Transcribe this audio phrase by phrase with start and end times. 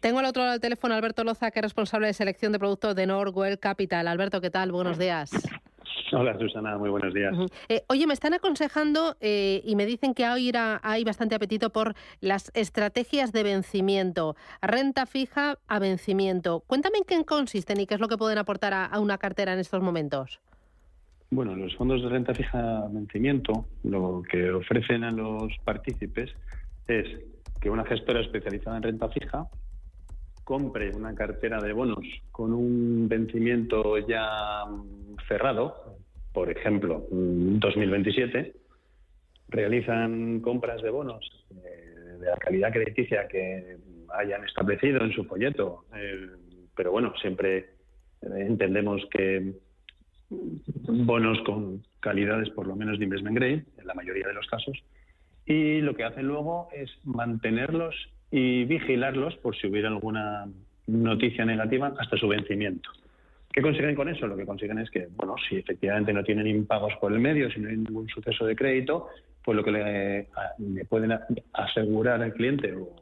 [0.00, 2.58] Tengo al otro lado del teléfono a Alberto Loza, que es responsable de selección de
[2.58, 4.08] productos de Norwell Capital.
[4.08, 4.72] Alberto, ¿qué tal?
[4.72, 5.30] Buenos días.
[6.12, 7.36] Hola Susana, muy buenos días.
[7.68, 11.94] Eh, oye, me están aconsejando eh, y me dicen que ahora hay bastante apetito por
[12.20, 16.64] las estrategias de vencimiento, renta fija a vencimiento.
[16.66, 19.60] Cuéntame en qué consisten y qué es lo que pueden aportar a, una cartera en
[19.60, 20.40] estos momentos.
[21.30, 26.30] Bueno, los fondos de renta fija a vencimiento lo que ofrecen a los partícipes
[26.88, 27.06] es
[27.60, 29.46] que una gestora especializada en renta fija
[30.50, 34.64] compre una cartera de bonos con un vencimiento ya
[35.28, 35.96] cerrado,
[36.32, 38.52] por ejemplo, 2027,
[39.46, 43.76] realizan compras de bonos eh, de la calidad crediticia que
[44.08, 46.26] hayan establecido en su folleto, eh,
[46.74, 47.66] pero bueno, siempre
[48.20, 49.54] entendemos que
[50.30, 54.76] bonos con calidades por lo menos de investment grade, en la mayoría de los casos,
[55.46, 57.94] y lo que hacen luego es mantenerlos
[58.30, 60.46] y vigilarlos por si hubiera alguna
[60.86, 62.90] noticia negativa hasta su vencimiento.
[63.52, 64.26] ¿Qué consiguen con eso?
[64.26, 67.60] Lo que consiguen es que, bueno, si efectivamente no tienen impagos por el medio, si
[67.60, 69.08] no hay ningún suceso de crédito,
[69.44, 71.18] pues lo que le, pueden
[71.52, 72.94] asegurar al cliente, o,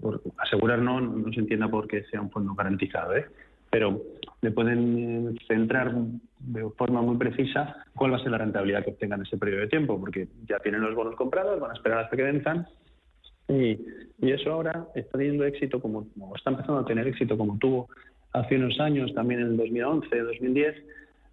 [0.00, 3.26] por asegurar no, no se entienda porque sea un fondo garantizado, ¿eh?
[3.70, 4.00] pero
[4.40, 5.92] le pueden centrar
[6.38, 9.62] de forma muy precisa cuál va a ser la rentabilidad que obtengan en ese periodo
[9.62, 12.66] de tiempo, porque ya tienen los bonos comprados, van a esperar hasta que venzan
[13.48, 13.78] y,
[14.18, 17.88] eso ahora está teniendo éxito, como, está empezando a tener éxito como tuvo
[18.32, 20.76] hace unos años, también en el 2011, 2010,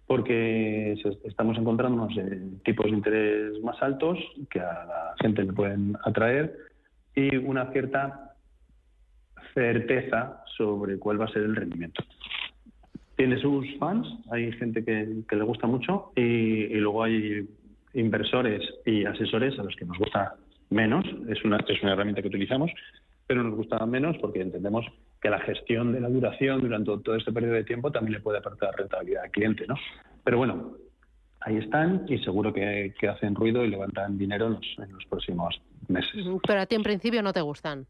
[0.06, 0.92] porque
[1.24, 4.18] estamos encontrándonos en tipos de interés más altos
[4.50, 6.56] que a la gente le pueden atraer
[7.14, 8.34] y una cierta
[9.54, 12.02] certeza sobre cuál va a ser el rendimiento.
[13.16, 17.48] Tiene sus fans, hay gente que, le gusta mucho y, y luego hay
[17.94, 20.34] inversores y asesores a los que nos gusta
[20.70, 22.70] menos, es una, es una herramienta que utilizamos,
[23.26, 24.84] pero nos gusta menos porque entendemos
[25.20, 28.38] que la gestión de la duración durante todo este periodo de tiempo también le puede
[28.38, 29.74] aportar rentabilidad al cliente, ¿no?
[30.22, 30.76] Pero bueno,
[31.40, 36.26] ahí están y seguro que, hacen ruido y levantan dinero en los próximos meses.
[36.46, 37.86] Pero a ti en principio no te gustan.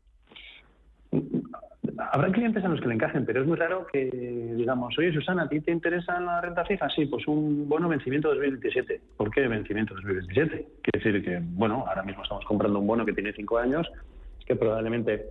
[2.15, 4.09] Habrá clientes a los que le encajen, pero es muy raro que
[4.55, 6.89] digamos, oye Susana, ¿a ti te interesa la renta fija?
[6.91, 9.01] Sí, pues un bono vencimiento 2027.
[9.17, 10.65] ¿Por qué vencimiento 2027?
[10.81, 13.91] Quiere decir que, bueno, ahora mismo estamos comprando un bono que tiene cinco años,
[14.47, 15.25] que probablemente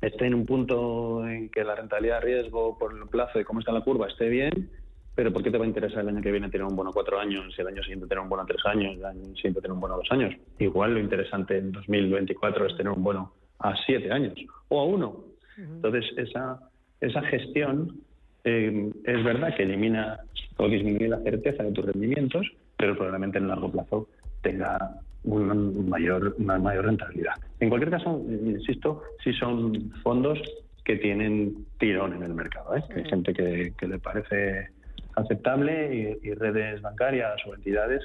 [0.00, 3.58] esté en un punto en que la rentabilidad de riesgo por el plazo de cómo
[3.58, 4.70] está la curva esté bien,
[5.16, 7.18] pero ¿por qué te va a interesar el año que viene tener un bono cuatro
[7.18, 9.80] años, y el año siguiente tener un bono tres años, el año siguiente tener un
[9.80, 10.32] bono dos años?
[10.60, 14.34] Igual lo interesante en 2024 es tener un bono a siete años
[14.68, 16.58] o a uno entonces, esa,
[17.00, 18.00] esa gestión
[18.44, 20.18] eh, es verdad que elimina
[20.56, 22.46] o disminuye la certeza de tus rendimientos,
[22.76, 24.08] pero probablemente en largo plazo
[24.42, 27.34] tenga una mayor, una mayor rentabilidad.
[27.60, 30.40] En cualquier caso, insisto, si son fondos
[30.84, 32.76] que tienen tirón en el mercado.
[32.76, 32.82] ¿eh?
[32.96, 34.68] Hay gente que, le parece
[35.14, 38.02] aceptable y, y redes bancarias o entidades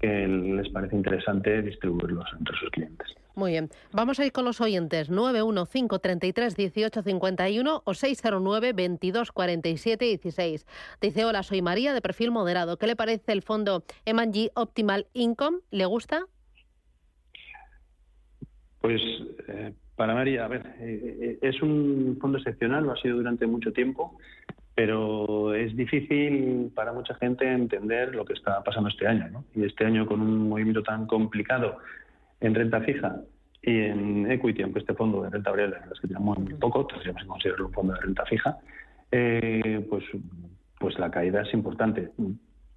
[0.00, 3.08] que les parece interesante distribuirlos entre sus clientes.
[3.34, 3.70] Muy bien.
[3.92, 5.10] Vamos a ir con los oyentes.
[5.10, 10.66] 915331851 o 609 2247 16.
[11.00, 12.76] Dice, hola, soy María de perfil moderado.
[12.76, 15.58] ¿Qué le parece el fondo M&G Optimal Income?
[15.70, 16.26] ¿Le gusta?
[18.80, 19.02] Pues
[19.48, 23.46] eh, para María, a ver, eh, eh, es un fondo excepcional, lo ha sido durante
[23.46, 24.16] mucho tiempo
[24.74, 29.28] pero es difícil para mucha gente entender lo que está pasando este año.
[29.28, 29.44] ¿no?
[29.54, 31.76] Y este año con un movimiento tan complicado
[32.40, 33.20] en renta fija
[33.62, 37.22] y en equity, aunque este fondo de renta variable es que tiene muy, poco, tendríamos
[37.22, 38.58] que considerarlo un fondo de renta fija,
[39.12, 40.04] eh, pues,
[40.78, 42.10] pues la caída es importante.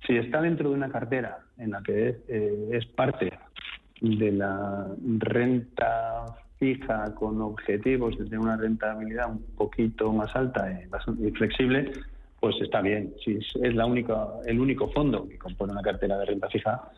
[0.05, 3.31] Si está dentro de una cartera en la que es, eh, es parte
[4.01, 4.87] de la
[5.19, 6.25] renta
[6.57, 11.91] fija con objetivos de tener una rentabilidad un poquito más alta y, flexible,
[12.41, 13.13] pues está bien.
[13.23, 16.91] Si es la única, el único fondo que compone una cartera de renta fija,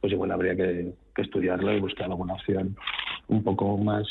[0.00, 2.76] pues igual habría que, estudiarlo y buscar alguna opción
[3.28, 4.06] un poco más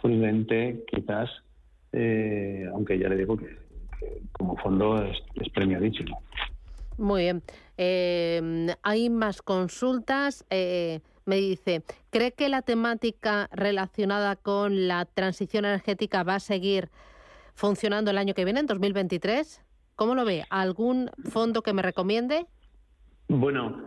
[0.00, 1.28] prudente, quizás,
[1.92, 3.58] eh, aunque ya le digo que,
[4.30, 6.04] como fondo es, premio dicho.
[6.98, 7.42] Muy bien.
[7.76, 10.46] Eh, hay más consultas.
[10.50, 16.88] Eh, me dice, ¿cree que la temática relacionada con la transición energética va a seguir
[17.54, 19.62] funcionando el año que viene, en 2023?
[19.96, 20.44] ¿Cómo lo ve?
[20.48, 22.46] ¿Algún fondo que me recomiende?
[23.28, 23.82] Bueno,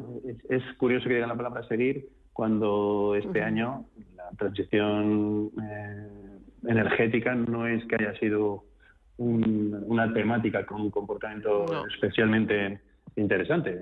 [0.50, 7.68] es, curioso que diga la palabra seguir cuando este año la transición eh, energética no
[7.68, 8.66] es que haya sido
[9.18, 12.80] una temática con un comportamiento especialmente
[13.18, 13.78] interesante.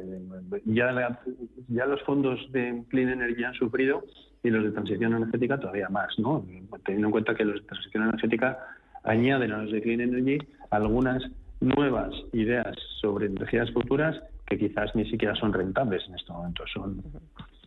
[0.65, 1.19] Ya,
[1.67, 4.03] ya los fondos de Clean Energy han sufrido
[4.43, 6.43] y los de transición energética todavía más, ¿no?
[6.85, 8.57] Teniendo en cuenta que los de transición energética
[9.03, 10.39] añaden a los de Clean Energy
[10.71, 11.23] algunas
[11.59, 17.03] nuevas ideas sobre energías futuras que quizás ni siquiera son rentables en este momento, son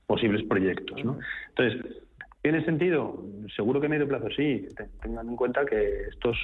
[0.06, 1.05] posibles proyectos.
[1.05, 1.19] ¿no?
[1.50, 2.03] Entonces,
[2.43, 3.23] ¿tiene sentido?
[3.55, 4.67] Seguro que a medio plazo sí.
[5.03, 6.37] Tengan en cuenta que estos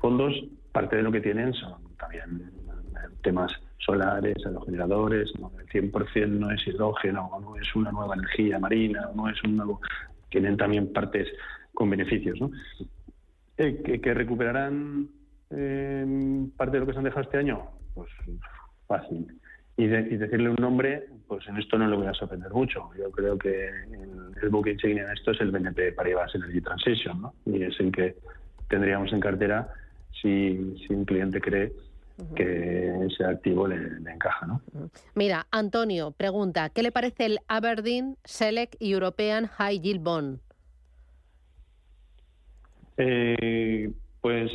[0.00, 0.34] fondos,
[0.72, 2.50] parte de lo que tienen son también
[3.22, 5.52] temas solares, aerogeneradores, ¿no?
[5.58, 9.80] el 100% no es hidrógeno, no es una nueva energía marina, no es un nuevo...
[10.30, 11.28] Tienen también partes
[11.72, 12.50] con beneficios, ¿no?
[13.56, 15.08] Eh, que, recuperarán
[15.50, 18.10] eh, parte de lo que se han dejado este año, pues
[18.88, 19.28] fácil.
[19.76, 22.90] Y, decirle un nombre, pues en esto no le voy a sorprender mucho.
[22.96, 23.68] Yo creo que
[24.40, 27.34] el, book insignia en esto es el BNP Paribas Energy Transition, ¿no?
[27.46, 28.16] Y es el que
[28.68, 29.68] tendríamos en cartera
[30.22, 31.72] si, si un cliente cree
[32.36, 33.76] que ese activo le,
[34.10, 34.46] encaja.
[34.46, 34.60] ¿no?
[35.14, 40.38] Mira, Antonio pregunta, ¿qué le parece el Aberdeen Select European High Yield Bond?
[42.96, 44.52] Eh, pues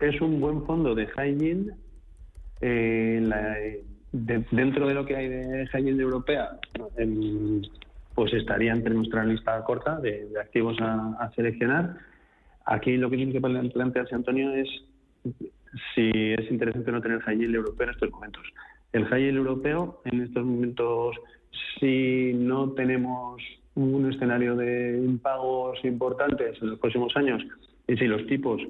[0.00, 1.74] es un buen fondo de high yield.
[2.60, 3.82] Eh,
[4.12, 6.58] dentro de lo que hay de high yield europea,
[8.14, 11.96] pues estaría entre nuestra lista corta de, activos a, a, seleccionar.
[12.64, 14.68] Aquí lo que tiene que plantearse, Antonio, es
[15.94, 18.42] si es interesante no tener high yield europeo en estos momentos.
[18.92, 21.16] El high yield europeo en estos momentos,
[21.78, 23.42] si no tenemos
[23.74, 27.42] un escenario de impagos importantes en los próximos años
[27.86, 28.62] y si los tipos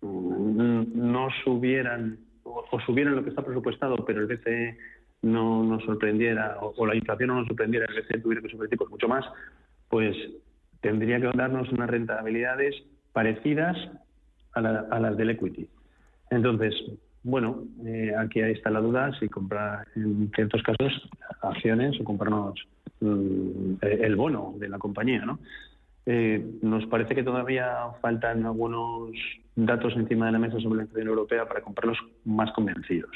[0.00, 2.18] mm, no subieran
[2.70, 4.78] o, subieran lo que está presupuestado, pero el BCE
[5.22, 8.90] no nos sorprendiera o, la inflación no nos sorprendiera, el BCE tuviera que subir tipos
[8.90, 9.24] mucho más,
[9.88, 10.16] pues
[10.80, 12.74] tendría que darnos unas rentabilidades
[13.12, 13.76] parecidas
[14.54, 15.68] a, a las del equity.
[16.30, 16.74] Entonces,
[17.24, 21.08] bueno, eh, aquí ahí está la duda si comprar en ciertos casos
[21.42, 22.54] acciones o comprarnos
[23.00, 25.38] mm, el bono de la compañía, ¿no?
[26.06, 29.12] Eh, nos parece que todavía faltan algunos
[29.54, 33.10] datos encima de la mesa sobre la inflación europea para comprarlos más convencidos,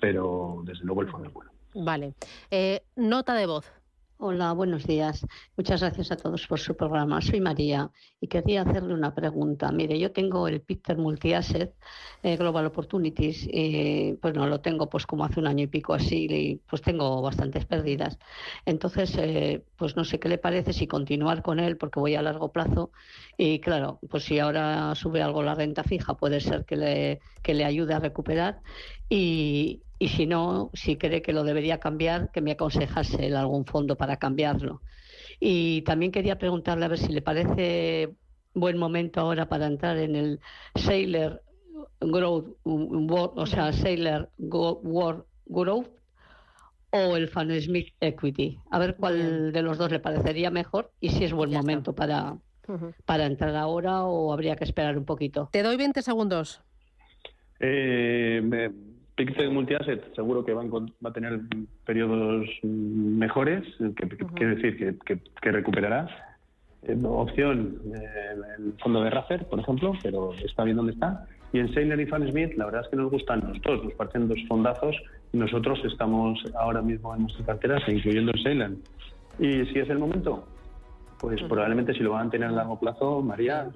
[0.00, 1.50] pero desde luego el fondo es bueno.
[1.74, 2.14] Vale.
[2.50, 3.79] Eh, nota de voz.
[4.22, 5.26] Hola, buenos días.
[5.56, 7.22] Muchas gracias a todos por su programa.
[7.22, 7.90] Soy María
[8.20, 9.72] y quería hacerle una pregunta.
[9.72, 11.74] Mire, yo tengo el Peter Multi-Asset
[12.22, 15.94] eh, Global Opportunities, y pues no lo tengo pues como hace un año y pico
[15.94, 18.18] así, y pues tengo bastantes pérdidas.
[18.66, 22.20] Entonces, eh, pues no sé qué le parece si continuar con él porque voy a
[22.20, 22.92] largo plazo
[23.38, 27.54] y claro, pues si ahora sube algo la renta fija puede ser que le, que
[27.54, 28.60] le ayude a recuperar
[29.08, 33.96] y, y si no, si cree que lo debería cambiar, que me aconsejase algún fondo
[33.96, 34.80] para cambiarlo.
[35.38, 38.08] Y también quería preguntarle a ver si le parece
[38.54, 40.40] buen momento ahora para entrar en el
[40.74, 41.42] Sailor
[42.00, 45.90] Growth, o sea, Sailor World Growth
[46.92, 48.58] o el Fan Smith Equity.
[48.70, 52.38] A ver cuál de los dos le parecería mejor y si es buen momento para,
[53.04, 55.50] para entrar ahora o habría que esperar un poquito.
[55.52, 56.62] Te doy 20 segundos.
[57.60, 58.40] Eh,
[59.20, 61.40] Pixel Multiasset seguro que va, a tener
[61.84, 66.08] periodos mejores, que, quiere decir que, recuperará.
[66.84, 71.26] Eh, opción, eh, el fondo de Raffer, por ejemplo, pero está bien donde está.
[71.52, 73.92] Y en Sailor y Fan Smith, la verdad es que nos gustan los dos, nos
[73.92, 74.96] parecen dos fondazos.
[75.34, 78.70] Nosotros estamos ahora mismo en nuestras carteras, incluyendo el Sailor.
[79.38, 80.46] Y si es el momento,
[81.18, 83.68] pues probablemente si lo van a tener a largo plazo, María,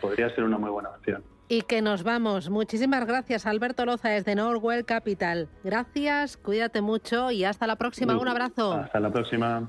[0.00, 1.22] podría ser una muy buena opción.
[1.48, 2.50] Y que nos vamos.
[2.50, 5.48] Muchísimas gracias, Alberto Loza, desde Norwell Capital.
[5.64, 8.18] Gracias, cuídate mucho y hasta la próxima.
[8.18, 8.74] Un abrazo.
[8.74, 9.66] Hasta la próxima.